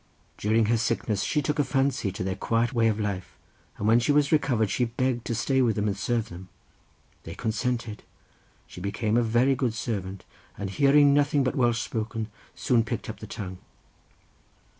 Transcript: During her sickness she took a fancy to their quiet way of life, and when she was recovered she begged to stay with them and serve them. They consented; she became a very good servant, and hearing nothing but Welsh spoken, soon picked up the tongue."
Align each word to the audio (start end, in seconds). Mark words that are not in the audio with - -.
During 0.35 0.65
her 0.65 0.77
sickness 0.77 1.21
she 1.21 1.43
took 1.43 1.59
a 1.59 1.63
fancy 1.63 2.11
to 2.13 2.23
their 2.23 2.35
quiet 2.35 2.73
way 2.73 2.87
of 2.87 2.99
life, 2.99 3.37
and 3.77 3.87
when 3.87 3.99
she 3.99 4.11
was 4.11 4.31
recovered 4.31 4.71
she 4.71 4.85
begged 4.85 5.25
to 5.25 5.35
stay 5.35 5.61
with 5.61 5.75
them 5.75 5.87
and 5.87 5.95
serve 5.95 6.29
them. 6.29 6.49
They 7.21 7.35
consented; 7.35 8.01
she 8.65 8.81
became 8.81 9.15
a 9.15 9.21
very 9.21 9.53
good 9.53 9.75
servant, 9.75 10.25
and 10.57 10.71
hearing 10.71 11.13
nothing 11.13 11.43
but 11.43 11.55
Welsh 11.55 11.81
spoken, 11.83 12.29
soon 12.55 12.83
picked 12.83 13.11
up 13.11 13.19
the 13.19 13.27
tongue." 13.27 13.59